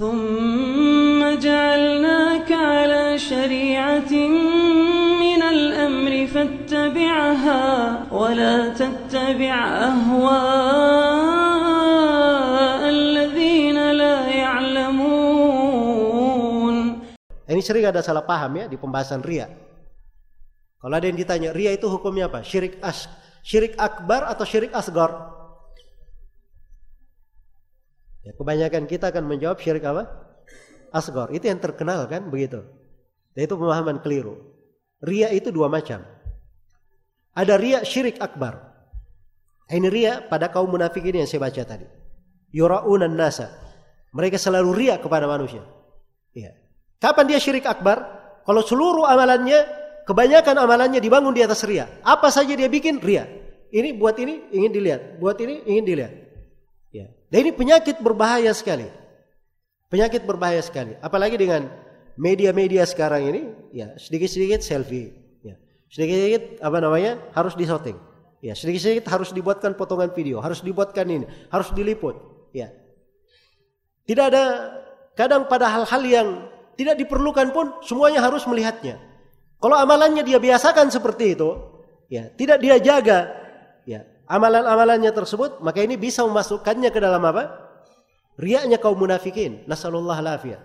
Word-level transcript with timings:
ثم 0.00 1.20
جعلناك 1.20 2.48
على 2.48 3.20
شريعة 3.20 4.12
من 5.20 5.40
الأمر 5.44 6.12
فاتبعها 6.32 7.64
ولا 8.08 8.56
تتبع 8.72 9.54
أهواء 9.92 10.40
الذين 12.88 13.78
لا 13.92 14.16
يعلمون 14.24 15.28
Ini 17.50 17.60
sering 17.60 17.84
ada 17.84 18.00
salah 18.00 18.24
paham 18.24 18.56
ya 18.56 18.72
di 18.72 18.80
pembahasan 18.80 19.20
ria. 19.20 19.52
Kalau 20.80 20.94
ada 20.96 21.04
yang 21.04 21.18
ditanya, 21.18 21.52
ria 21.52 21.76
itu 21.76 21.90
hukumnya 21.92 22.30
apa? 22.30 22.40
Syirik 22.40 22.80
as, 22.80 23.04
syirik 23.44 23.76
akbar 23.76 24.24
atau 24.32 24.48
syirik 24.48 24.72
asgar? 24.72 25.12
Ya, 28.25 28.33
kebanyakan 28.33 28.89
kita 28.89 29.13
akan 29.13 29.29
menjawab 29.29 29.61
syirik 29.61 29.85
apa? 29.85 30.09
Asgar. 30.89 31.29
Itu 31.29 31.45
yang 31.45 31.61
terkenal 31.61 32.09
kan 32.09 32.33
begitu. 32.33 32.65
Dan 33.37 33.41
itu 33.45 33.53
pemahaman 33.53 34.01
keliru. 34.01 34.41
Ria 35.05 35.29
itu 35.29 35.53
dua 35.53 35.69
macam. 35.69 36.01
Ada 37.37 37.53
ria 37.61 37.79
syirik 37.85 38.17
akbar. 38.17 38.73
Ini 39.69 39.89
ria 39.93 40.25
pada 40.25 40.49
kaum 40.49 40.73
munafik 40.73 41.05
ini 41.05 41.21
yang 41.21 41.29
saya 41.29 41.45
baca 41.45 41.61
tadi. 41.61 41.85
Yura'unan 42.49 43.13
nasa. 43.13 43.53
Mereka 44.15 44.41
selalu 44.41 44.73
ria 44.73 44.95
kepada 44.97 45.29
manusia. 45.29 45.61
Iya. 46.33 46.57
Kapan 46.97 47.29
dia 47.29 47.37
syirik 47.37 47.69
akbar? 47.69 48.01
Kalau 48.41 48.65
seluruh 48.65 49.05
amalannya, 49.05 49.61
kebanyakan 50.09 50.55
amalannya 50.65 50.97
dibangun 50.97 51.35
di 51.35 51.45
atas 51.45 51.61
ria. 51.67 51.85
Apa 52.01 52.33
saja 52.33 52.57
dia 52.57 52.71
bikin 52.71 52.97
ria. 53.03 53.29
Ini 53.69 53.99
buat 53.99 54.17
ini 54.17 54.49
ingin 54.55 54.71
dilihat, 54.71 55.01
buat 55.19 55.35
ini 55.37 55.61
ingin 55.67 55.83
dilihat. 55.85 56.24
Ya. 56.95 57.11
Dan 57.27 57.37
ini 57.43 57.51
penyakit 57.51 57.99
berbahaya 57.99 58.55
sekali. 58.55 58.87
Penyakit 59.91 60.23
berbahaya 60.23 60.63
sekali. 60.63 60.95
Apalagi 61.03 61.35
dengan 61.35 61.67
media-media 62.15 62.87
sekarang 62.87 63.27
ini, 63.27 63.41
ya 63.75 63.99
sedikit-sedikit 63.99 64.63
selfie, 64.63 65.11
ya. 65.43 65.59
Sedikit-sedikit 65.91 66.63
apa 66.63 66.77
namanya? 66.79 67.19
harus 67.35 67.51
disorting. 67.59 67.99
Ya, 68.39 68.55
sedikit-sedikit 68.55 69.11
harus 69.11 69.35
dibuatkan 69.35 69.75
potongan 69.75 70.15
video, 70.15 70.39
harus 70.39 70.63
dibuatkan 70.63 71.03
ini, 71.03 71.27
harus 71.51 71.67
diliput, 71.75 72.15
ya. 72.55 72.71
Tidak 74.07 74.25
ada 74.31 74.71
kadang 75.19 75.51
pada 75.51 75.67
hal-hal 75.67 76.01
yang 76.07 76.27
tidak 76.79 76.95
diperlukan 76.95 77.51
pun 77.51 77.75
semuanya 77.83 78.23
harus 78.23 78.47
melihatnya. 78.47 79.01
Kalau 79.59 79.75
amalannya 79.75 80.23
dia 80.23 80.37
biasakan 80.39 80.93
seperti 80.93 81.35
itu, 81.35 81.49
ya, 82.07 82.29
tidak 82.37 82.61
dia 82.61 82.77
jaga, 82.77 83.33
ya, 83.83 84.05
amalan-amalannya 84.25 85.11
tersebut, 85.13 85.61
maka 85.61 85.81
ini 85.81 85.95
bisa 85.95 86.25
memasukkannya 86.25 86.89
ke 86.89 86.99
dalam 87.01 87.21
apa? 87.25 87.65
Riaknya 88.35 88.81
kaum 88.81 88.99
munafikin. 88.99 89.63
Nasallallahu 89.65 90.19
alafiyah. 90.19 90.61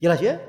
Jelas 0.00 0.20
ya? 0.20 0.40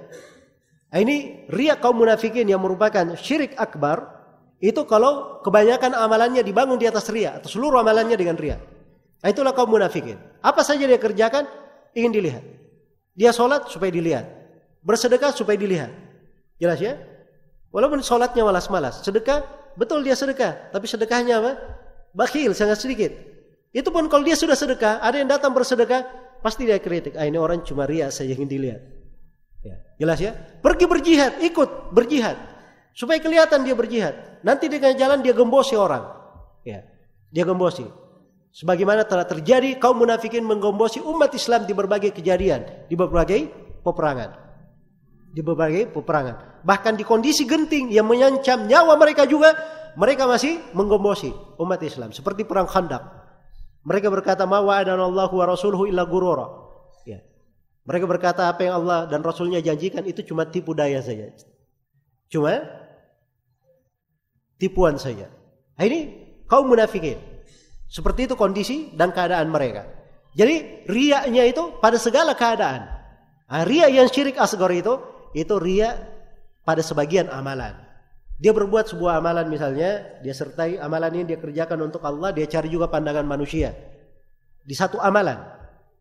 Nah, 0.91 0.99
ini 0.99 1.47
riak 1.47 1.79
kaum 1.79 1.95
munafikin 1.95 2.47
yang 2.47 2.59
merupakan 2.59 3.15
syirik 3.15 3.55
akbar 3.55 4.19
itu 4.59 4.83
kalau 4.85 5.39
kebanyakan 5.41 5.95
amalannya 5.95 6.43
dibangun 6.43 6.75
di 6.77 6.85
atas 6.85 7.07
ria 7.09 7.39
atau 7.39 7.47
seluruh 7.47 7.79
amalannya 7.79 8.15
dengan 8.19 8.35
ria. 8.35 8.59
Nah, 9.21 9.29
itulah 9.29 9.55
kaum 9.55 9.71
munafikin. 9.71 10.19
Apa 10.41 10.65
saja 10.65 10.83
dia 10.83 10.99
kerjakan 10.99 11.47
ingin 11.95 12.11
dilihat. 12.11 12.43
Dia 13.15 13.31
sholat 13.31 13.69
supaya 13.71 13.91
dilihat. 13.93 14.25
Bersedekah 14.81 15.31
supaya 15.31 15.55
dilihat. 15.55 15.91
Jelas 16.57 16.79
ya? 16.81 16.97
Walaupun 17.71 18.03
sholatnya 18.03 18.43
malas-malas. 18.43 18.99
Sedekah, 19.05 19.47
betul 19.79 20.03
dia 20.03 20.17
sedekah. 20.17 20.73
Tapi 20.75 20.85
sedekahnya 20.89 21.39
apa? 21.39 21.51
Bakhil, 22.11 22.51
sangat 22.51 22.83
sedikit. 22.83 23.11
Itu 23.71 23.87
pun 23.89 24.11
kalau 24.11 24.27
dia 24.27 24.35
sudah 24.35 24.55
sedekah, 24.55 24.99
ada 24.99 25.15
yang 25.15 25.31
datang 25.31 25.55
bersedekah, 25.55 26.03
pasti 26.43 26.67
dia 26.67 26.75
kritik. 26.81 27.15
Ah 27.15 27.23
ini 27.23 27.39
orang 27.39 27.63
cuma 27.63 27.87
ria 27.87 28.11
saja 28.11 28.35
ingin 28.35 28.51
dilihat. 28.51 28.81
Ya, 29.63 29.75
jelas 30.01 30.19
ya? 30.19 30.35
Pergi 30.35 30.85
berjihad, 30.89 31.39
ikut 31.39 31.95
berjihad. 31.95 32.35
Supaya 32.91 33.23
kelihatan 33.23 33.63
dia 33.63 33.71
berjihad. 33.71 34.43
Nanti 34.43 34.67
di 34.67 34.75
tengah 34.81 34.97
jalan 34.99 35.23
dia 35.23 35.31
gembosi 35.31 35.79
orang. 35.79 36.03
Ya, 36.67 36.83
dia 37.31 37.47
gembosi. 37.47 37.87
Sebagaimana 38.51 39.07
telah 39.07 39.23
terjadi 39.23 39.79
kaum 39.79 40.03
munafikin 40.03 40.43
menggombosi 40.43 40.99
umat 40.99 41.31
Islam 41.31 41.63
di 41.63 41.71
berbagai 41.71 42.11
kejadian, 42.11 42.91
di 42.91 42.99
berbagai 42.99 43.47
peperangan. 43.79 44.35
Di 45.31 45.39
berbagai 45.39 45.87
peperangan. 45.95 46.59
Bahkan 46.67 46.99
di 46.99 47.07
kondisi 47.07 47.47
genting 47.47 47.87
yang 47.95 48.03
mengancam 48.03 48.67
nyawa 48.67 48.99
mereka 48.99 49.23
juga, 49.23 49.55
mereka 49.99 50.23
masih 50.27 50.61
menggombosi 50.71 51.35
umat 51.59 51.81
Islam. 51.83 52.15
Seperti 52.15 52.47
perang 52.47 52.67
Khandaq. 52.67 53.03
Mereka 53.81 54.07
berkata, 54.13 54.45
"Ma 54.45 54.61
wa'adanallahu 54.61 55.33
wa 55.35 55.45
rasuluhu 55.49 55.89
illa 55.89 56.05
gurura." 56.05 56.47
Ya. 57.03 57.25
Mereka 57.83 58.05
berkata 58.05 58.45
apa 58.45 58.61
yang 58.61 58.85
Allah 58.85 59.09
dan 59.09 59.25
Rasulnya 59.25 59.57
janjikan 59.57 60.05
itu 60.05 60.21
cuma 60.21 60.45
tipu 60.45 60.77
daya 60.77 61.01
saja. 61.01 61.33
Cuma 62.29 62.61
tipuan 64.61 65.01
saja. 65.01 65.27
Nah, 65.75 65.83
ini 65.89 65.99
kaum 66.45 66.69
munafikin. 66.69 67.17
Seperti 67.89 68.29
itu 68.29 68.37
kondisi 68.37 68.93
dan 68.93 69.11
keadaan 69.11 69.49
mereka. 69.51 69.83
Jadi 70.31 70.87
riaknya 70.87 71.43
itu 71.43 71.75
pada 71.83 71.99
segala 71.99 72.37
keadaan. 72.37 72.87
Nah, 73.51 73.63
ria 73.67 73.91
yang 73.91 74.07
syirik 74.07 74.39
asgar 74.39 74.71
itu, 74.71 74.95
itu 75.35 75.55
ria 75.59 75.99
pada 76.63 76.79
sebagian 76.79 77.27
amalan. 77.27 77.90
Dia 78.41 78.57
berbuat 78.57 78.89
sebuah 78.89 79.21
amalan 79.21 79.45
misalnya, 79.53 80.17
dia 80.25 80.33
sertai 80.33 80.81
amalan 80.81 81.21
ini 81.21 81.29
dia 81.29 81.37
kerjakan 81.37 81.85
untuk 81.85 82.01
Allah, 82.01 82.33
dia 82.33 82.49
cari 82.49 82.73
juga 82.73 82.89
pandangan 82.89 83.21
manusia. 83.21 83.69
Di 84.65 84.73
satu 84.73 84.97
amalan 84.97 85.37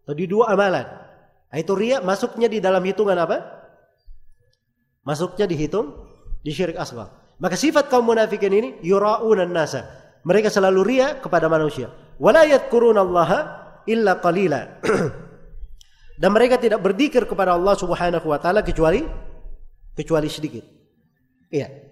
atau 0.08 0.16
di 0.16 0.24
dua 0.24 0.48
amalan. 0.56 0.88
Nah, 1.52 1.58
itu 1.60 1.76
ria 1.76 2.00
masuknya 2.00 2.48
di 2.48 2.56
dalam 2.64 2.80
hitungan 2.80 3.20
apa? 3.20 3.44
Masuknya 5.04 5.44
dihitung 5.44 5.92
di 6.40 6.48
syirik 6.48 6.80
asgar. 6.80 7.12
Maka 7.36 7.60
sifat 7.60 7.92
kaum 7.92 8.08
munafikin 8.08 8.56
ini 8.56 8.68
yura'unan 8.80 9.52
nasa. 9.52 9.84
Mereka 10.24 10.48
selalu 10.48 10.80
ria 10.80 11.20
kepada 11.20 11.44
manusia. 11.44 11.92
Wala 12.16 12.48
yadhkurunallaha 12.48 13.38
illa 13.84 14.16
qalila. 14.16 14.80
Dan 16.20 16.30
mereka 16.32 16.56
tidak 16.56 16.80
berzikir 16.80 17.28
kepada 17.28 17.52
Allah 17.52 17.76
Subhanahu 17.76 18.28
wa 18.28 18.40
taala 18.40 18.64
kecuali 18.64 19.04
kecuali 19.92 20.28
sedikit. 20.32 20.64
Iya. 21.52 21.89